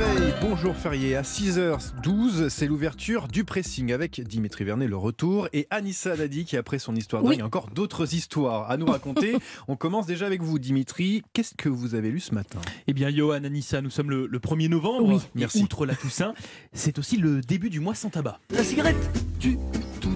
réveil, 0.00 0.34
bonjour 0.40 0.76
férié 0.76 1.16
à 1.16 1.22
6h12, 1.22 2.48
c'est 2.48 2.66
l'ouverture 2.66 3.28
du 3.28 3.44
pressing 3.44 3.92
avec 3.92 4.20
Dimitri 4.20 4.64
Vernet, 4.64 4.88
le 4.88 4.96
retour, 4.96 5.48
et 5.52 5.66
Anissa 5.70 6.16
Dadi 6.16 6.44
qui 6.44 6.56
après 6.56 6.78
son 6.78 6.94
histoire 6.94 7.22
dingue, 7.22 7.40
a 7.40 7.44
encore 7.44 7.68
d'autres 7.70 8.14
histoires 8.14 8.70
à 8.70 8.76
nous 8.76 8.86
raconter. 8.86 9.36
On 9.68 9.76
commence 9.76 10.06
déjà 10.06 10.26
avec 10.26 10.42
vous 10.42 10.58
Dimitri, 10.58 11.22
qu'est-ce 11.32 11.54
que 11.54 11.68
vous 11.68 11.94
avez 11.94 12.10
lu 12.10 12.20
ce 12.20 12.34
matin? 12.34 12.60
Eh 12.86 12.92
bien 12.92 13.10
Johan, 13.10 13.44
Anissa, 13.44 13.80
nous 13.80 13.90
sommes 13.90 14.10
le, 14.10 14.28
1er 14.28 14.68
novembre, 14.68 15.14
oui. 15.14 15.20
Merci. 15.34 15.62
outre 15.62 15.86
la 15.86 15.94
Toussaint, 15.94 16.34
c'est 16.72 16.98
aussi 16.98 17.16
le 17.16 17.40
début 17.40 17.70
du 17.70 17.80
mois 17.80 17.94
sans 17.94 18.10
tabac. 18.10 18.40
La 18.50 18.64
cigarette? 18.64 18.96
Tu 19.38 19.58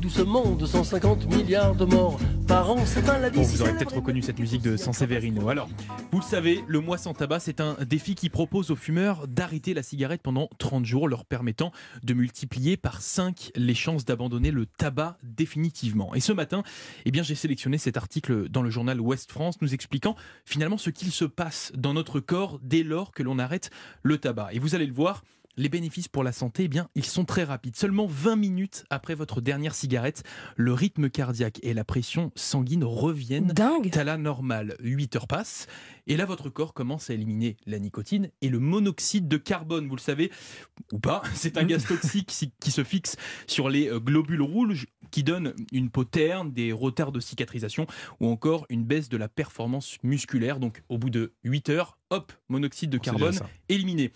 tout 0.04 0.10
doucement 0.10 0.50
250 0.50 1.34
milliards 1.34 1.74
de 1.74 1.86
morts 1.86 2.20
par 2.46 2.70
an, 2.70 2.84
c'est 2.84 3.06
la 3.06 3.30
vie. 3.30 3.40
vous 3.42 3.62
aurez 3.62 3.72
peut-être 3.72 3.94
reconnu 3.94 4.20
cette 4.20 4.38
musique 4.38 4.60
de 4.60 4.76
Sanseverino. 4.76 5.48
Alors, 5.48 5.66
vous 6.12 6.18
le 6.18 6.24
savez, 6.24 6.62
le 6.66 6.80
mois 6.80 6.98
sans 6.98 7.14
tabac, 7.14 7.40
c'est 7.40 7.58
un 7.58 7.74
défi 7.86 8.14
qui 8.14 8.28
propose 8.28 8.70
aux 8.70 8.76
fumeurs 8.76 9.26
d'arrêter 9.26 9.72
la 9.72 9.82
cigarette 9.82 10.20
pendant 10.20 10.50
30 10.58 10.84
jours, 10.84 11.08
leur 11.08 11.24
permettant 11.24 11.72
de 12.02 12.12
multiplier 12.12 12.76
par 12.76 13.00
5 13.00 13.52
les 13.56 13.74
chances 13.74 14.04
d'abandonner 14.04 14.50
le 14.50 14.66
tabac 14.66 15.16
définitivement. 15.22 16.14
Et 16.14 16.20
ce 16.20 16.32
matin, 16.32 16.64
eh 17.06 17.10
bien, 17.10 17.22
j'ai 17.22 17.34
sélectionné 17.34 17.78
cet 17.78 17.96
article 17.96 18.50
dans 18.50 18.62
le 18.62 18.68
journal 18.68 19.00
Ouest 19.00 19.32
France 19.32 19.56
nous 19.62 19.72
expliquant 19.72 20.16
finalement 20.44 20.76
ce 20.76 20.90
qu'il 20.90 21.12
se 21.12 21.24
passe 21.24 21.72
dans 21.74 21.94
notre 21.94 22.20
corps 22.20 22.60
dès 22.62 22.82
lors 22.82 23.12
que 23.12 23.22
l'on 23.22 23.38
arrête 23.38 23.70
le 24.02 24.18
tabac. 24.18 24.50
Et 24.52 24.58
vous 24.58 24.74
allez 24.74 24.86
le 24.86 24.92
voir, 24.92 25.22
les 25.56 25.68
bénéfices 25.68 26.08
pour 26.08 26.24
la 26.24 26.32
santé, 26.32 26.64
eh 26.64 26.68
bien, 26.68 26.88
ils 26.94 27.04
sont 27.04 27.24
très 27.24 27.44
rapides. 27.44 27.76
Seulement 27.76 28.06
20 28.06 28.36
minutes 28.36 28.84
après 28.90 29.14
votre 29.14 29.40
dernière 29.40 29.74
cigarette, 29.74 30.22
le 30.56 30.72
rythme 30.72 31.10
cardiaque 31.10 31.60
et 31.62 31.74
la 31.74 31.84
pression 31.84 32.32
sanguine 32.34 32.84
reviennent 32.84 33.48
Dingue. 33.48 33.96
à 33.96 34.04
la 34.04 34.16
normale. 34.16 34.76
8 34.80 35.16
heures 35.16 35.26
passent 35.26 35.66
et 36.06 36.16
là, 36.16 36.26
votre 36.26 36.50
corps 36.50 36.74
commence 36.74 37.08
à 37.08 37.14
éliminer 37.14 37.56
la 37.66 37.78
nicotine 37.78 38.30
et 38.42 38.48
le 38.48 38.58
monoxyde 38.58 39.26
de 39.26 39.36
carbone. 39.36 39.88
Vous 39.88 39.96
le 39.96 40.00
savez 40.00 40.30
ou 40.92 40.98
pas, 40.98 41.22
c'est 41.34 41.56
un 41.56 41.64
gaz 41.64 41.86
toxique 41.86 42.32
qui 42.60 42.70
se 42.70 42.84
fixe 42.84 43.16
sur 43.46 43.68
les 43.68 43.88
euh, 43.88 44.00
globules 44.00 44.42
rouges 44.42 44.86
qui 45.10 45.22
donne 45.22 45.54
une 45.72 45.90
peau 45.90 46.04
terne, 46.04 46.52
des 46.52 46.72
retards 46.72 47.12
de 47.12 47.20
cicatrisation 47.20 47.86
ou 48.20 48.28
encore 48.28 48.66
une 48.68 48.84
baisse 48.84 49.08
de 49.08 49.16
la 49.16 49.28
performance 49.28 49.96
musculaire. 50.02 50.58
Donc, 50.58 50.82
au 50.88 50.98
bout 50.98 51.10
de 51.10 51.32
8 51.44 51.70
heures, 51.70 51.98
hop, 52.10 52.32
monoxyde 52.48 52.90
de 52.90 52.98
carbone 52.98 53.38
éliminé. 53.68 54.12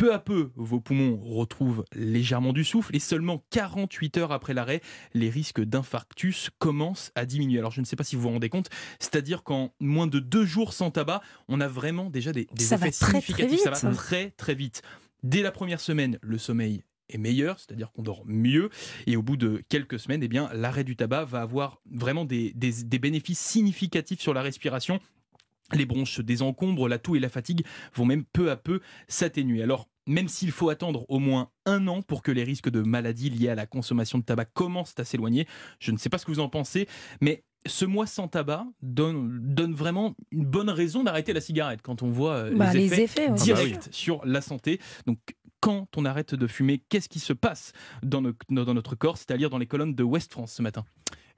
Peu 0.00 0.14
à 0.14 0.18
peu, 0.18 0.50
vos 0.56 0.80
poumons 0.80 1.20
retrouvent 1.22 1.84
légèrement 1.94 2.54
du 2.54 2.64
souffle 2.64 2.96
et 2.96 2.98
seulement 2.98 3.44
48 3.50 4.16
heures 4.16 4.32
après 4.32 4.54
l'arrêt, 4.54 4.80
les 5.12 5.28
risques 5.28 5.60
d'infarctus 5.60 6.48
commencent 6.58 7.12
à 7.14 7.26
diminuer. 7.26 7.58
Alors 7.58 7.70
je 7.70 7.82
ne 7.82 7.84
sais 7.84 7.96
pas 7.96 8.04
si 8.04 8.16
vous 8.16 8.22
vous 8.22 8.30
rendez 8.30 8.48
compte, 8.48 8.70
c'est-à-dire 8.98 9.42
qu'en 9.42 9.74
moins 9.78 10.06
de 10.06 10.18
deux 10.18 10.46
jours 10.46 10.72
sans 10.72 10.90
tabac, 10.90 11.20
on 11.48 11.60
a 11.60 11.68
vraiment 11.68 12.08
déjà 12.08 12.32
des, 12.32 12.48
effets 12.58 12.92
significatifs. 12.92 13.60
ça 13.60 13.72
va 13.72 13.94
très 13.94 14.30
très 14.30 14.54
vite. 14.54 14.80
Dès 15.22 15.42
la 15.42 15.52
première 15.52 15.80
semaine, 15.82 16.18
le 16.22 16.38
sommeil 16.38 16.82
est 17.10 17.18
meilleur, 17.18 17.58
c'est-à-dire 17.60 17.92
qu'on 17.92 18.02
dort 18.02 18.22
mieux. 18.24 18.70
Et 19.06 19.18
au 19.18 19.22
bout 19.22 19.36
de 19.36 19.62
quelques 19.68 19.98
semaines, 19.98 20.22
eh 20.22 20.28
bien, 20.28 20.48
l'arrêt 20.54 20.84
du 20.84 20.96
tabac 20.96 21.26
va 21.26 21.42
avoir 21.42 21.82
vraiment 21.92 22.24
des, 22.24 22.54
des 22.54 22.98
bénéfices 22.98 23.38
significatifs 23.38 24.20
sur 24.20 24.32
la 24.32 24.40
respiration 24.40 24.98
les 25.72 25.86
bronches 25.86 26.14
se 26.14 26.22
désencombrent, 26.22 26.88
la 26.88 26.98
toux 26.98 27.16
et 27.16 27.20
la 27.20 27.28
fatigue 27.28 27.64
vont 27.94 28.04
même 28.04 28.24
peu 28.24 28.50
à 28.50 28.56
peu 28.56 28.80
s'atténuer. 29.08 29.62
Alors, 29.62 29.88
même 30.06 30.28
s'il 30.28 30.50
faut 30.50 30.68
attendre 30.68 31.04
au 31.08 31.18
moins 31.18 31.50
un 31.66 31.86
an 31.86 32.02
pour 32.02 32.22
que 32.22 32.30
les 32.30 32.44
risques 32.44 32.70
de 32.70 32.82
maladies 32.82 33.30
liées 33.30 33.48
à 33.48 33.54
la 33.54 33.66
consommation 33.66 34.18
de 34.18 34.24
tabac 34.24 34.46
commencent 34.46 34.98
à 34.98 35.04
s'éloigner, 35.04 35.46
je 35.78 35.92
ne 35.92 35.98
sais 35.98 36.08
pas 36.08 36.18
ce 36.18 36.26
que 36.26 36.30
vous 36.30 36.40
en 36.40 36.48
pensez, 36.48 36.88
mais 37.20 37.44
ce 37.66 37.84
mois 37.84 38.06
sans 38.06 38.28
tabac 38.28 38.64
donne, 38.82 39.38
donne 39.42 39.74
vraiment 39.74 40.14
une 40.30 40.46
bonne 40.46 40.70
raison 40.70 41.04
d'arrêter 41.04 41.32
la 41.32 41.40
cigarette 41.40 41.80
quand 41.82 42.02
on 42.02 42.10
voit 42.10 42.34
euh, 42.34 42.56
bah, 42.56 42.72
les, 42.72 43.00
effets, 43.00 43.30
directs 43.30 43.88
sur 43.90 44.24
la 44.24 44.40
santé. 44.40 44.80
Donc, 45.06 45.18
quand 45.60 45.86
on 45.98 46.06
arrête 46.06 46.34
de 46.34 46.46
fumer, 46.46 46.82
qu'est-ce 46.88 47.08
qui 47.08 47.20
se 47.20 47.34
passe 47.34 47.72
dans, 48.02 48.22
dans 48.48 48.74
notre 48.74 48.94
corps, 48.94 49.18
c'est-à-dire 49.18 49.50
dans 49.50 49.58
les 49.58 49.66
colonnes 49.66 49.94
de 49.94 50.02
West 50.02 50.32
France 50.32 50.52
ce 50.52 50.62
matin? 50.62 50.84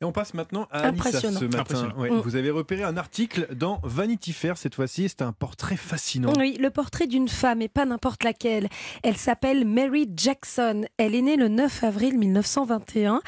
Et 0.02 0.04
on 0.04 0.10
passe 0.10 0.34
maintenant 0.34 0.66
à 0.72 0.88
Anissa 0.88 1.20
ce 1.20 1.44
matin. 1.44 1.92
Mm. 1.96 2.18
Vous 2.18 2.34
avez 2.34 2.50
repéré 2.50 2.82
un 2.82 2.96
article 2.96 3.46
dans 3.54 3.80
Vanity 3.84 4.32
Fair 4.32 4.58
cette 4.58 4.74
fois-ci. 4.74 5.08
C'est 5.08 5.22
un 5.22 5.32
portrait 5.32 5.76
fascinant. 5.76 6.32
Oui, 6.38 6.56
le 6.58 6.70
portrait 6.70 7.06
d'une 7.06 7.28
femme 7.28 7.62
et 7.62 7.68
pas 7.68 7.84
n'importe 7.84 8.24
laquelle. 8.24 8.68
Elle 9.04 9.16
s'appelle 9.16 9.64
Mary 9.64 10.10
Jackson. 10.16 10.84
Elle 10.96 11.14
est 11.14 11.22
née 11.22 11.36
le 11.36 11.46
9 11.46 11.84
avril 11.84 12.18
1921 12.18 13.20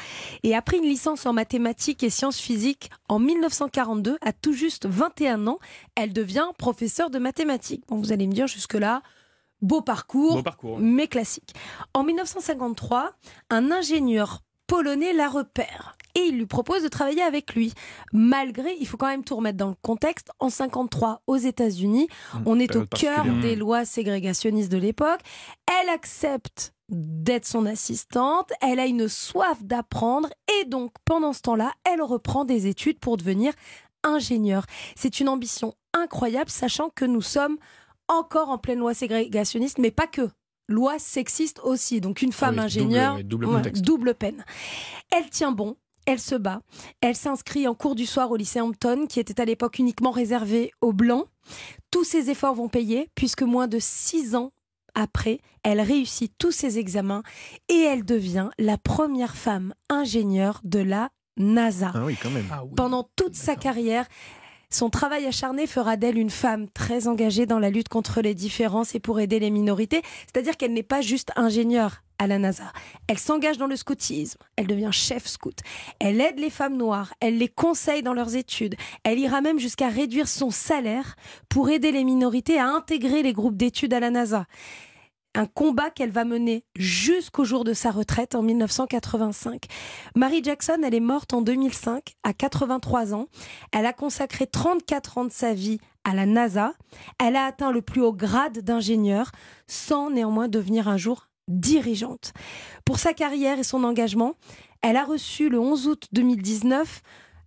et 0.43 0.53
a 0.53 0.61
pris 0.61 0.77
une 0.77 0.83
licence 0.83 1.25
en 1.25 1.31
mathématiques 1.31 2.03
et 2.03 2.09
sciences 2.09 2.39
physiques 2.39 2.89
en 3.07 3.19
1942. 3.19 4.17
À 4.21 4.33
tout 4.33 4.53
juste 4.53 4.85
21 4.85 5.47
ans, 5.47 5.59
elle 5.95 6.11
devient 6.11 6.47
professeure 6.57 7.09
de 7.09 7.19
mathématiques. 7.19 7.85
Bon, 7.87 7.95
vous 7.95 8.11
allez 8.11 8.27
me 8.27 8.33
dire 8.33 8.47
jusque-là, 8.47 9.01
Beau 9.61 9.81
parcours, 9.81 10.35
Beau 10.35 10.43
parcours, 10.43 10.77
mais 10.79 11.07
classique. 11.07 11.53
En 11.93 12.03
1953, 12.03 13.13
un 13.49 13.71
ingénieur 13.71 14.43
polonais 14.67 15.13
la 15.13 15.29
repère 15.29 15.95
et 16.15 16.21
il 16.21 16.37
lui 16.37 16.45
propose 16.45 16.81
de 16.81 16.87
travailler 16.87 17.21
avec 17.21 17.53
lui. 17.55 17.73
Malgré, 18.13 18.75
il 18.79 18.87
faut 18.87 18.97
quand 18.97 19.07
même 19.07 19.23
tout 19.23 19.35
remettre 19.35 19.57
dans 19.57 19.69
le 19.69 19.75
contexte, 19.81 20.31
en 20.39 20.49
53 20.49 21.21
aux 21.27 21.37
États-Unis, 21.37 22.07
mmh, 22.33 22.37
on 22.45 22.59
est 22.59 22.75
au 22.75 22.85
cœur 22.85 23.25
des 23.41 23.55
lois 23.55 23.85
ségrégationnistes 23.85 24.71
de 24.71 24.77
l'époque. 24.77 25.19
Elle 25.81 25.89
accepte 25.89 26.73
d'être 26.89 27.45
son 27.45 27.65
assistante, 27.65 28.51
elle 28.61 28.79
a 28.79 28.85
une 28.85 29.07
soif 29.07 29.63
d'apprendre 29.63 30.29
et 30.61 30.65
donc 30.65 30.91
pendant 31.03 31.33
ce 31.33 31.41
temps-là, 31.41 31.71
elle 31.83 32.01
reprend 32.01 32.45
des 32.45 32.67
études 32.67 32.99
pour 32.99 33.17
devenir 33.17 33.53
ingénieure. 34.03 34.65
C'est 34.95 35.19
une 35.19 35.29
ambition 35.29 35.73
incroyable, 35.93 36.49
sachant 36.49 36.89
que 36.89 37.05
nous 37.05 37.21
sommes 37.21 37.57
encore 38.07 38.49
en 38.49 38.59
pleine 38.59 38.79
loi 38.79 38.93
ségrégationniste, 38.93 39.79
mais 39.79 39.91
pas 39.91 40.07
que 40.07 40.29
loi 40.67 40.99
sexiste 40.99 41.59
aussi. 41.63 42.01
Donc 42.01 42.21
une 42.21 42.31
femme 42.31 42.59
ah 42.59 42.63
ingénieure, 42.63 43.23
double, 43.23 44.15
peine. 44.15 44.43
Elle 45.11 45.29
tient 45.29 45.51
bon. 45.51 45.75
Elle 46.05 46.19
se 46.19 46.35
bat. 46.35 46.61
Elle 47.01 47.15
s'inscrit 47.15 47.67
en 47.67 47.73
cours 47.73 47.95
du 47.95 48.05
soir 48.05 48.29
au 48.29 48.35
lycée 48.35 48.61
Hampton, 48.61 49.07
qui 49.07 49.19
était 49.19 49.41
à 49.41 49.45
l'époque 49.45 49.79
uniquement 49.79 50.11
réservé 50.11 50.71
aux 50.81 50.93
Blancs. 50.93 51.25
Tous 51.89 52.03
ses 52.03 52.29
efforts 52.29 52.53
vont 52.53 52.69
payer, 52.69 53.09
puisque 53.15 53.41
moins 53.41 53.67
de 53.67 53.79
six 53.79 54.35
ans 54.35 54.51
après, 54.93 55.39
elle 55.63 55.81
réussit 55.81 56.31
tous 56.37 56.51
ses 56.51 56.79
examens 56.79 57.23
et 57.69 57.79
elle 57.79 58.05
devient 58.05 58.49
la 58.57 58.77
première 58.77 59.35
femme 59.35 59.73
ingénieure 59.89 60.61
de 60.63 60.79
la 60.79 61.09
NASA. 61.37 61.91
Ah 61.93 62.05
oui, 62.05 62.15
quand 62.21 62.29
même. 62.29 62.45
Ah 62.51 62.63
Pendant 62.75 63.09
toute 63.15 63.35
sa 63.35 63.55
carrière, 63.55 64.07
son 64.69 64.89
travail 64.89 65.25
acharné 65.25 65.67
fera 65.67 65.97
d'elle 65.97 66.17
une 66.17 66.29
femme 66.29 66.69
très 66.69 67.07
engagée 67.07 67.45
dans 67.45 67.59
la 67.59 67.69
lutte 67.69 67.89
contre 67.89 68.21
les 68.21 68.33
différences 68.33 68.95
et 68.95 68.99
pour 68.99 69.19
aider 69.19 69.39
les 69.39 69.51
minorités. 69.51 70.01
C'est-à-dire 70.25 70.57
qu'elle 70.57 70.73
n'est 70.73 70.83
pas 70.83 71.01
juste 71.01 71.31
ingénieure 71.35 72.01
à 72.17 72.27
la 72.27 72.39
NASA. 72.39 72.71
Elle 73.07 73.19
s'engage 73.19 73.57
dans 73.57 73.67
le 73.67 73.75
scoutisme, 73.75 74.39
elle 74.55 74.67
devient 74.67 74.89
chef 74.91 75.25
scout, 75.25 75.59
elle 75.99 76.21
aide 76.21 76.39
les 76.39 76.49
femmes 76.49 76.77
noires, 76.77 77.13
elle 77.19 77.37
les 77.37 77.49
conseille 77.49 78.03
dans 78.03 78.13
leurs 78.13 78.35
études, 78.35 78.75
elle 79.03 79.19
ira 79.19 79.41
même 79.41 79.59
jusqu'à 79.59 79.89
réduire 79.89 80.27
son 80.27 80.49
salaire 80.49 81.15
pour 81.49 81.69
aider 81.69 81.91
les 81.91 82.03
minorités 82.03 82.57
à 82.57 82.69
intégrer 82.69 83.21
les 83.21 83.33
groupes 83.33 83.57
d'études 83.57 83.93
à 83.93 83.99
la 83.99 84.11
NASA 84.11 84.45
un 85.35 85.45
combat 85.45 85.89
qu'elle 85.89 86.11
va 86.11 86.25
mener 86.25 86.63
jusqu'au 86.75 87.43
jour 87.43 87.63
de 87.63 87.73
sa 87.73 87.91
retraite 87.91 88.35
en 88.35 88.41
1985. 88.41 89.65
Marie 90.15 90.43
Jackson, 90.43 90.79
elle 90.83 90.95
est 90.95 90.99
morte 90.99 91.33
en 91.33 91.41
2005 91.41 92.15
à 92.23 92.33
83 92.33 93.13
ans. 93.13 93.27
Elle 93.71 93.85
a 93.85 93.93
consacré 93.93 94.47
34 94.47 95.17
ans 95.17 95.25
de 95.25 95.31
sa 95.31 95.53
vie 95.53 95.79
à 96.03 96.15
la 96.15 96.25
NASA. 96.25 96.73
Elle 97.19 97.35
a 97.35 97.45
atteint 97.45 97.71
le 97.71 97.81
plus 97.81 98.01
haut 98.01 98.13
grade 98.13 98.59
d'ingénieur 98.59 99.31
sans 99.67 100.09
néanmoins 100.09 100.47
devenir 100.47 100.87
un 100.87 100.97
jour 100.97 101.27
dirigeante. 101.47 102.33
Pour 102.85 102.97
sa 102.97 103.13
carrière 103.13 103.59
et 103.59 103.63
son 103.63 103.83
engagement, 103.83 104.35
elle 104.81 104.97
a 104.97 105.03
reçu 105.03 105.49
le 105.49 105.59
11 105.59 105.87
août 105.87 106.07
2019 106.13 107.01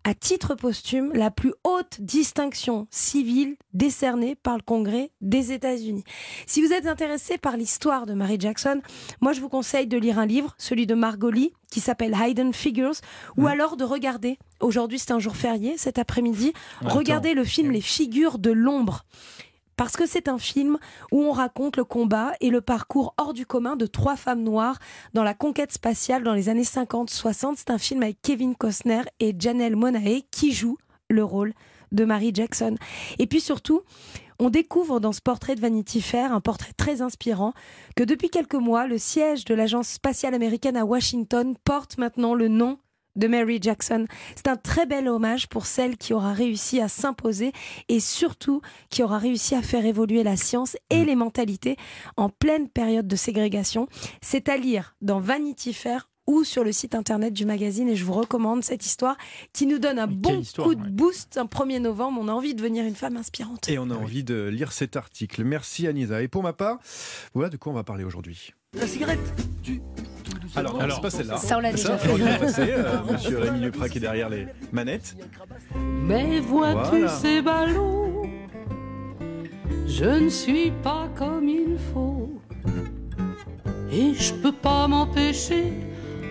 à 0.09 0.15
titre 0.15 0.55
posthume 0.55 1.13
la 1.13 1.31
plus 1.31 1.53
haute 1.65 2.01
distinction 2.01 2.87
civile 2.91 3.57
décernée 3.75 4.37
par 4.37 4.57
le 4.57 4.63
Congrès 4.63 5.11
des 5.21 5.53
États-Unis. 5.53 6.03
Si 6.47 6.63
vous 6.63 6.73
êtes 6.73 6.87
intéressé 6.87 7.37
par 7.37 7.59
l'histoire 7.59 8.07
de 8.07 8.15
Mary 8.15 8.39
Jackson, 8.41 8.81
moi 9.21 9.35
je 9.35 9.43
vous 9.43 9.51
conseille 9.51 9.87
de 9.87 9.99
lire 9.99 10.19
un 10.19 10.25
livre, 10.25 10.55
celui 10.57 10.87
de 10.87 10.95
Margoli, 10.95 11.53
qui 11.71 11.81
s'appelle 11.81 12.17
Hidden 12.19 12.55
Figures, 12.55 12.95
ou 13.37 13.49
alors 13.49 13.77
de 13.77 13.85
regarder, 13.85 14.39
aujourd'hui 14.61 14.99
c'est 14.99 15.13
un 15.13 15.19
jour 15.19 15.37
férié, 15.37 15.77
cet 15.77 15.99
après-midi, 15.99 16.55
regardez 16.81 17.35
le 17.35 17.45
film 17.45 17.71
Les 17.71 17.83
figures 17.83 18.39
de 18.39 18.51
l'ombre 18.51 19.05
parce 19.79 19.97
que 19.97 20.07
c'est 20.07 20.29
un 20.29 20.39
film 20.39 20.77
où 21.13 21.23
on 21.23 21.31
raconte 21.31 21.77
le 21.77 21.85
combat 21.85 22.33
et 22.41 22.51
le 22.51 22.61
parcours 22.61 23.15
hors 23.17 23.33
du 23.33 23.47
commun 23.47 23.77
de 23.77 23.87
trois 23.87 24.17
femmes 24.17 24.43
noires 24.43 24.79
dans 25.15 25.23
la 25.23 25.35
conquête 25.35 25.73
spatiale 25.73 26.25
dans 26.25 26.35
les 26.35 26.49
années 26.49 26.65
50-60. 26.65 27.55
C'est 27.57 27.71
un 27.71 27.79
film 27.79 28.03
avec 28.03 28.21
Kevin 28.21 28.57
Costner 28.57 29.03
et 29.21 29.35
Janelle 29.39 29.77
Monae 29.77 30.23
qui 30.33 30.53
jouent 30.53 30.79
le 31.09 31.23
rôle 31.23 31.55
de 31.93 32.05
Mary 32.05 32.33
Jackson. 32.35 32.75
Et 33.21 33.29
puis 33.29 33.41
surtout, 33.41 33.83
on 34.41 34.51
découvre 34.51 34.99
dans 34.99 35.13
ce 35.13 35.21
portrait 35.21 35.55
de 35.55 35.61
Vanity 35.61 36.01
Fair, 36.01 36.33
un 36.33 36.41
portrait 36.41 36.73
très 36.77 37.01
inspirant, 37.01 37.53
que 37.97 38.03
depuis 38.03 38.31
quelques 38.31 38.55
mois, 38.55 38.89
le 38.89 38.99
siège 38.99 39.45
de 39.45 39.55
l'agence 39.55 39.89
spatiale 39.89 40.35
américaine 40.35 40.77
à 40.77 40.85
Washington 40.85 41.55
porte 41.65 41.99
maintenant 41.99 42.35
le 42.35 42.49
nom 42.49 42.79
de 43.19 43.29
Mary 43.29 43.59
Jackson. 43.61 44.07
C'est 44.35 44.49
un 44.49 44.57
très 44.57 44.87
bel 44.87 45.09
hommage 45.09 45.49
pour 45.49 45.67
celle 45.67 45.97
qui 45.97 46.15
aura 46.15 46.33
réussi 46.33 46.81
à 46.81 46.89
s'imposer 46.89 47.53
et 47.89 48.01
surtout 48.01 48.63
qui 48.89 49.03
aura 49.03 49.19
réussi 49.19 49.55
à 49.55 49.63
faire 49.63 49.85
évoluer 49.85 50.23
la 50.23 50.37
science 50.37 50.77
et 50.89 51.05
les 51.05 51.17
mentalités 51.17 51.77
en 52.17 52.31
pleine 52.31 52.69
période 52.69 53.07
de 53.07 53.17
ségrégation. 53.17 53.89
C'est 54.23 54.49
à 54.49 54.57
lire 54.57 54.97
dans 55.03 55.21
Vanity 55.21 55.73
Fair 55.75 56.09
ou 56.29 56.45
sur 56.45 56.63
le 56.63 56.73
site 56.73 56.95
internet 56.95 57.33
du 57.33 57.47
magazine 57.47 57.89
et 57.89 57.97
je 57.97 58.05
vous 58.05 58.13
recommande 58.13 58.63
cette 58.63 58.85
histoire 58.85 59.17
qui 59.55 59.67
nous 59.67 59.79
donne 59.79 59.99
un 59.99 60.07
Mais 60.07 60.15
bon 60.15 60.41
histoire, 60.41 60.69
coup 60.69 60.75
de 60.75 60.83
ouais. 60.83 60.91
boost 60.91 61.39
un 61.39 61.47
1er 61.47 61.81
novembre. 61.81 62.21
On 62.23 62.29
a 62.29 62.33
envie 62.33 62.53
de 62.53 62.59
devenir 62.59 62.85
une 62.85 62.95
femme 62.95 63.17
inspirante. 63.17 63.69
Et 63.69 63.79
on 63.79 63.91
a 63.91 63.95
envie 63.95 64.25
de 64.25 64.47
lire 64.49 64.73
cet 64.73 64.97
article. 64.97 65.43
Merci 65.43 65.87
Anisa. 65.87 66.23
Et 66.23 66.29
pour 66.29 66.43
ma 66.43 66.53
part, 66.53 66.79
voilà 67.33 67.49
de 67.49 67.57
quoi 67.57 67.73
on 67.73 67.75
va 67.75 67.85
parler 67.85 68.05
aujourd'hui. 68.05 68.53
La 68.75 68.87
cigarette 68.87 69.19
tu 69.63 69.81
Alors, 70.57 70.81
Alors, 70.81 70.97
c'est 70.97 71.03
pas 71.03 71.11
celle-là. 71.11 71.37
Ça, 71.37 71.59
on 71.59 71.61
l'a 71.61 71.71
déjà 71.73 71.97
fait. 71.99 72.11
on 72.13 72.17
l'a 72.17 72.35
passé, 72.39 72.63
euh, 72.69 72.99
Monsieur 73.11 73.39
Rémi 73.39 73.61
Lepra 73.61 73.89
qui 73.89 73.99
est 73.99 74.01
derrière 74.01 74.29
les 74.29 74.47
manettes. 74.73 75.17
Mais 75.77 76.41
vois-tu 76.41 76.91
Voilà. 76.91 77.09
ces 77.09 77.43
ballots 77.43 78.27
Je 79.87 80.05
ne 80.05 80.29
suis 80.29 80.71
pas 80.83 81.09
comme 81.17 81.49
il 81.49 81.77
faut. 81.93 82.41
Et 83.91 84.13
je 84.15 84.35
peux 84.35 84.53
pas 84.53 84.87
m'empêcher, 84.87 85.73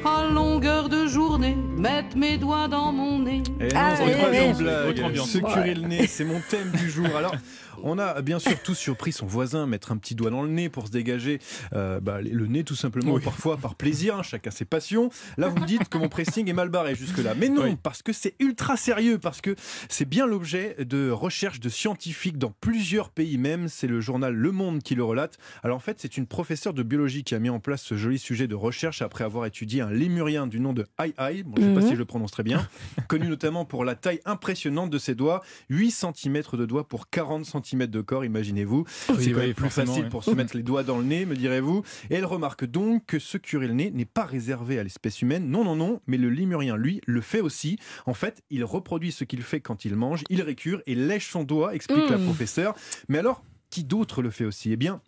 à 0.06 0.28
longueur 0.31 0.90
de 0.90 1.08
journée, 1.08 1.58
mettre 1.78 2.16
mes 2.16 2.38
doigts 2.38 2.68
dans 2.68 2.92
mon 2.92 3.19
nez. 3.19 3.42
Et 3.60 3.64
non, 3.64 3.69
Ah, 3.75 3.96
c'est 3.98 4.04
oui, 4.06 4.12
pas 4.22 4.30
oui. 4.30 4.38
une 4.38 4.52
Autre 4.52 4.60
blague. 4.94 5.00
ambiance. 5.06 5.30
Se 5.31 5.38
curer 5.40 5.74
le 5.74 5.81
nez, 5.88 6.08
c'est 6.08 6.24
mon 6.24 6.40
thème 6.50 6.72
du 6.72 6.90
jour. 6.90 7.08
Alors, 7.18 7.34
on 7.83 7.97
a 8.00 8.21
bien 8.21 8.39
sûr 8.39 8.62
tous 8.63 8.75
surpris 8.75 9.12
son 9.12 9.25
voisin, 9.25 9.68
mettre 9.68 9.91
un 9.91 9.97
petit 9.97 10.15
doigt 10.15 10.29
dans 10.29 10.41
le 10.44 10.50
nez 10.50 10.69
pour 10.69 10.88
se 10.88 10.91
dégager 10.91 11.39
euh, 11.74 12.00
bah, 12.00 12.21
le 12.21 12.47
nez 12.47 12.63
tout 12.63 12.75
simplement, 12.75 13.13
Oui. 13.13 13.21
parfois 13.24 13.57
par 13.57 13.75
plaisir, 13.75 14.15
hein, 14.18 14.24
chacun 14.24 14.51
ses 14.51 14.65
passions. 14.65 15.09
Là, 15.38 15.47
vous 15.50 15.57
me 15.59 15.65
dites 15.65 15.89
que 15.89 15.97
mon 15.97 16.09
pressing 16.09 16.50
est 16.50 16.53
mal 16.53 16.69
barré 16.69 16.95
jusque-là. 16.95 17.33
Mais 17.35 17.50
non, 17.50 17.63
Oui. 17.63 17.77
parce 17.81 18.01
que 18.01 18.13
c'est 18.13 18.35
ultra 18.39 18.77
sérieux, 18.77 19.18
parce 19.19 19.41
que 19.41 19.56
c'est 19.89 20.06
bien 20.06 20.25
l'objet 20.27 20.75
de 20.79 21.09
recherches 21.09 21.59
de 21.59 21.69
scientifiques 21.69 22.38
dans 22.38 22.51
plusieurs 22.62 23.09
pays 23.09 23.38
même. 23.38 23.68
C'est 23.68 23.88
le 23.88 24.01
journal 24.01 24.33
Le 24.33 24.51
Monde 24.51 24.81
qui 24.83 24.95
le 24.95 25.03
relate. 25.03 25.38
Alors 25.63 25.77
en 25.77 25.81
fait, 25.81 26.00
c'est 26.00 26.18
une 26.18 26.27
professeure 26.27 26.73
de 26.73 26.83
biologie 26.83 27.23
qui 27.23 27.35
a 27.35 27.39
mis 27.39 27.50
en 27.50 27.59
place 27.59 27.81
ce 27.83 27.95
joli 27.95 28.19
sujet 28.19 28.47
de 28.47 28.56
recherche 28.56 29.01
après 29.01 29.23
avoir 29.23 29.45
étudié 29.45 29.81
un 29.81 29.91
lémurien 29.91 30.47
du 30.47 30.59
nom 30.59 30.73
de 30.73 30.85
Ai 31.00 31.13
Ai. 31.19 31.44
Bon, 31.44 31.53
je 31.57 31.62
ne 31.62 31.68
sais 31.69 31.73
pas 31.73 31.81
Mhm. 31.81 31.88
si 31.88 31.94
je 31.94 32.00
le 32.00 32.06
prononce 32.06 32.31
très 32.31 32.44
bien. 32.44 32.68
connu 33.07 33.27
notamment 33.27 33.65
pour 33.65 33.85
la 33.85 33.95
taille 33.95 34.19
impressionnante 34.25 34.89
de 34.89 34.97
ses 34.97 35.15
doigts, 35.15 35.44
8 35.69 35.91
cm 35.91 36.41
de 36.53 36.65
doigts 36.65 36.88
pour 36.88 37.09
40 37.09 37.45
cm 37.45 37.67
de 37.75 38.02
corps, 38.02 38.24
imaginez-vous. 38.25 38.86
Oui, 39.10 39.16
c'est 39.19 39.31
quand 39.31 39.40
oui, 39.40 39.46
même 39.48 39.54
plus 39.54 39.69
facile 39.69 40.10
pour 40.10 40.24
se 40.24 40.31
mettre 40.31 40.56
les 40.58 40.64
doigts 40.64 40.84
dans 40.84 40.98
le 40.98 41.04
nez, 41.04 41.25
me 41.25 41.36
direz-vous. 41.36 41.84
Et 42.10 42.16
elle 42.16 42.25
remarque 42.25 42.66
donc 42.66 43.06
que 43.06 43.19
se 43.19 43.38
curer 43.38 43.68
le 43.68 43.74
nez 43.74 43.92
n'est 43.92 44.06
pas 44.06 44.25
réservé 44.25 44.80
à 44.80 44.84
l'espèce 44.84 45.22
humaine. 45.22 45.50
Non, 45.50 45.64
non, 45.64 45.75
non, 45.75 46.02
mais 46.08 46.18
le 46.18 46.30
lémurien, 46.30 46.78
lui, 46.78 47.02
le 47.06 47.22
fait 47.22 47.42
aussi. 47.42 47.78
En 48.06 48.14
fait, 48.14 48.42
il 48.50 48.64
reproduit 48.64 49.12
ce 49.12 49.24
qu'il 49.24 49.42
fait 49.42 49.60
quand 49.62 49.86
il 49.86 49.96
mange, 49.96 50.24
il 50.30 50.42
récure 50.42 50.81
et 50.86 50.96
lèche 50.96 51.30
son 51.31 51.44
doigt, 51.44 51.74
explique 51.75 52.10
la 52.10 52.18
Mmh. 52.18 52.25
professeure. 52.25 52.75
Mais 53.10 53.18
alors, 53.19 53.44
qui 53.69 53.84
d'autre 53.84 54.22
le 54.22 54.30
fait 54.30 54.46
aussi? 54.46 54.72
Eh 54.72 54.78
bien, 54.78 55.02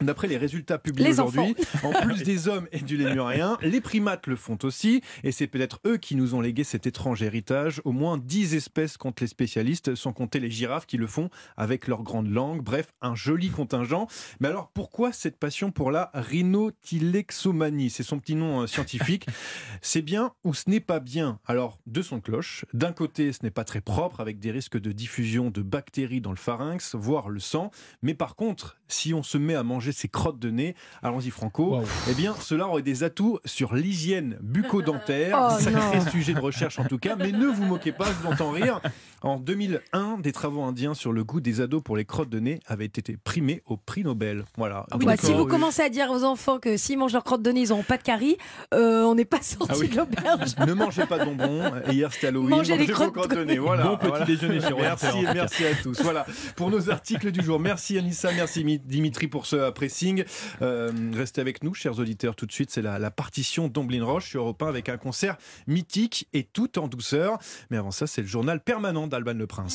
D'après 0.00 0.26
les 0.26 0.36
résultats 0.36 0.78
publiés 0.78 1.10
aujourd'hui, 1.10 1.54
en 1.82 1.92
plus 2.02 2.22
des 2.22 2.48
hommes 2.48 2.66
et 2.72 2.80
du 2.80 2.96
lémurien, 2.96 3.56
les 3.62 3.80
primates 3.80 4.26
le 4.26 4.36
font 4.36 4.58
aussi, 4.62 5.00
et 5.22 5.32
c'est 5.32 5.46
peut-être 5.46 5.80
eux 5.86 5.96
qui 5.96 6.16
nous 6.16 6.34
ont 6.34 6.40
légué 6.40 6.64
cet 6.64 6.86
étrange 6.86 7.22
héritage. 7.22 7.80
Au 7.84 7.92
moins 7.92 8.18
10 8.18 8.54
espèces 8.54 8.96
comptent 8.96 9.20
les 9.20 9.26
spécialistes, 9.26 9.94
sans 9.94 10.12
compter 10.12 10.40
les 10.40 10.50
girafes 10.50 10.86
qui 10.86 10.96
le 10.96 11.06
font 11.06 11.30
avec 11.56 11.86
leur 11.86 12.02
grande 12.02 12.28
langue. 12.28 12.62
Bref, 12.62 12.92
un 13.00 13.14
joli 13.14 13.50
contingent. 13.50 14.08
Mais 14.40 14.48
alors, 14.48 14.70
pourquoi 14.74 15.12
cette 15.12 15.38
passion 15.38 15.70
pour 15.70 15.90
la 15.90 16.10
rhinotylexomanie 16.14 17.90
C'est 17.90 18.02
son 18.02 18.18
petit 18.18 18.34
nom 18.34 18.62
euh, 18.62 18.66
scientifique. 18.66 19.26
C'est 19.82 20.02
bien 20.02 20.32
ou 20.44 20.54
ce 20.54 20.68
n'est 20.68 20.80
pas 20.80 21.00
bien? 21.00 21.38
Alors, 21.46 21.78
de 21.86 22.02
cloche. 22.20 22.64
D'un 22.72 22.92
côté, 22.92 23.32
ce 23.32 23.40
n'est 23.42 23.50
pas 23.50 23.64
très 23.64 23.80
propre, 23.80 24.20
avec 24.20 24.38
des 24.38 24.50
risques 24.50 24.78
de 24.78 24.92
diffusion 24.92 25.50
de 25.50 25.62
bactéries 25.62 26.20
dans 26.20 26.30
le 26.30 26.36
pharynx, 26.36 26.94
voire 26.94 27.28
le 27.28 27.40
sang. 27.40 27.70
Mais 28.02 28.14
par 28.14 28.36
contre, 28.36 28.78
si 28.88 29.14
on 29.14 29.22
se 29.22 29.38
met 29.38 29.54
à 29.54 29.62
manger 29.62 29.81
ses 29.90 30.06
crottes 30.06 30.38
de 30.38 30.50
nez, 30.50 30.76
allons-y 31.02 31.30
Franco, 31.30 31.70
Waouh. 31.72 31.84
eh 32.08 32.14
bien 32.14 32.34
cela 32.40 32.68
aurait 32.68 32.82
des 32.82 33.02
atouts 33.02 33.40
sur 33.44 33.74
l'hygiène 33.74 34.38
bucco-dentaire. 34.40 35.38
Oh 35.50 35.60
Sacré 35.60 35.98
non. 35.98 36.10
sujet 36.10 36.34
de 36.34 36.40
recherche 36.40 36.78
en 36.78 36.84
tout 36.84 36.98
cas, 36.98 37.16
mais 37.16 37.32
ne 37.32 37.46
vous 37.46 37.64
moquez 37.64 37.92
pas, 37.92 38.04
je 38.06 38.12
vous 38.26 38.32
entends 38.32 38.50
rire. 38.50 38.80
En 39.22 39.38
2001, 39.38 40.18
des 40.18 40.32
travaux 40.32 40.62
indiens 40.62 40.94
sur 40.94 41.12
le 41.12 41.22
goût 41.24 41.40
des 41.40 41.60
ados 41.60 41.82
pour 41.82 41.96
les 41.96 42.04
crottes 42.04 42.28
de 42.28 42.40
nez 42.40 42.60
avaient 42.66 42.84
été 42.86 43.16
primés 43.22 43.62
au 43.66 43.76
prix 43.76 44.02
Nobel. 44.02 44.44
Voilà. 44.56 44.84
Ah 44.90 44.96
oui, 44.98 45.04
Bah, 45.06 45.16
si 45.16 45.32
vous 45.32 45.42
oui. 45.44 45.48
commencez 45.50 45.82
à 45.82 45.88
dire 45.88 46.10
aux 46.10 46.24
enfants 46.24 46.58
que 46.58 46.76
s'ils 46.76 46.98
mangent 46.98 47.12
leur 47.12 47.22
crotte 47.24 47.42
de 47.42 47.50
nez, 47.52 47.60
ils 47.62 47.68
n'auront 47.68 47.82
pas 47.84 47.98
de 47.98 48.02
carie, 48.02 48.36
euh, 48.74 49.04
on 49.04 49.14
n'est 49.14 49.24
pas 49.24 49.40
sorti 49.42 49.66
Ah 49.72 49.78
oui. 49.78 49.88
de 49.88 49.96
l'auberge. 49.96 50.56
Ne 50.66 50.72
mangez 50.74 51.06
pas 51.06 51.18
de 51.20 51.24
bonbons. 51.24 51.62
Hier 51.92 52.12
c'était 52.12 52.26
Halloween. 52.28 52.50
Mangez 52.50 52.76
les 52.76 52.86
vos 52.86 52.92
crottes 52.92 53.12
crottes 53.14 53.34
de 53.36 53.44
nez. 53.44 53.58
Voilà. 53.58 53.84
Bon 53.84 53.96
petit 53.96 54.08
Voilà. 54.08 54.24
déjeuner 54.24 54.60
sur 54.60 54.76
Merci, 54.78 55.06
merci 55.34 55.64
à 55.66 55.74
tous. 55.80 56.02
Voilà 56.02 56.26
pour 56.56 56.70
nos 56.70 56.90
articles 56.90 57.30
du 57.30 57.42
jour. 57.44 57.60
Merci 57.60 57.98
Anissa, 57.98 58.32
merci 58.32 58.64
Mi- 58.64 58.80
Dimitri 58.80 59.28
pour 59.28 59.46
ce 59.46 59.70
pressing. 59.72 60.24
Euh, 60.60 60.90
restez 61.14 61.40
avec 61.40 61.62
nous, 61.62 61.74
chers 61.74 61.98
auditeurs. 61.98 62.36
Tout 62.36 62.46
de 62.46 62.52
suite, 62.52 62.70
c'est 62.70 62.82
la, 62.82 63.10
partition 63.10 63.68
d'Omblin 63.68 64.04
Roche 64.04 64.28
sur 64.28 64.42
Europe 64.42 64.62
1 64.62 64.68
avec 64.68 64.88
un 64.88 64.96
concert 64.96 65.36
mythique 65.66 66.28
et 66.32 66.44
tout 66.44 66.78
en 66.78 66.88
douceur. 66.88 67.38
Mais 67.70 67.76
avant 67.76 67.90
ça, 67.90 68.06
c'est 68.06 68.22
le 68.22 68.26
journal 68.26 68.60
permanent 68.60 69.06
d'Alban 69.06 69.34
Le 69.34 69.46
Prince. 69.46 69.70